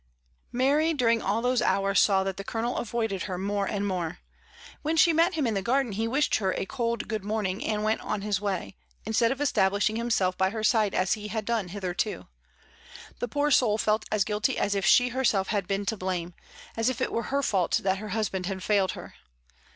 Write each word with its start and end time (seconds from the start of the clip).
Mary 0.51 0.95
during 0.95 1.21
all 1.21 1.43
those 1.43 1.61
hours 1.61 1.99
saw 1.99 2.23
that 2.23 2.35
the 2.35 2.43
Colonel 2.43 2.77
avoided 2.77 3.21
her 3.25 3.37
more 3.37 3.67
and 3.67 3.85
more. 3.85 4.17
When 4.81 4.97
she 4.97 5.13
met 5.13 5.35
him 5.35 5.45
in 5.45 5.53
the 5.53 5.61
garden 5.61 5.91
he 5.91 6.07
wished 6.07 6.37
her 6.37 6.53
a 6.55 6.65
cold 6.65 7.07
good 7.07 7.23
morning 7.23 7.63
and 7.63 7.83
went 7.83 8.01
on 8.01 8.21
his 8.23 8.41
way, 8.41 8.77
instead 9.05 9.31
of 9.31 9.39
establishing 9.39 9.97
himself 9.97 10.35
by 10.35 10.49
her 10.49 10.63
side 10.63 10.95
as 10.95 11.13
he 11.13 11.27
had 11.27 11.45
done 11.45 11.67
hitherto. 11.67 12.27
The 13.19 13.27
poor 13.27 13.51
soul 13.51 13.77
felt 13.77 14.05
as 14.11 14.23
guilty 14.23 14.57
as 14.57 14.73
if 14.73 14.87
she 14.87 15.09
herself 15.09 15.49
had 15.49 15.67
been 15.67 15.85
to 15.85 15.97
blame, 15.97 16.33
as 16.75 16.89
if 16.89 16.99
it 16.99 17.11
was 17.11 17.25
her 17.27 17.43
fault 17.43 17.79
that 17.83 17.99
her 17.99 18.09
husband 18.09 18.47
had 18.47 18.63
failed 18.63 18.93
her. 18.93 19.13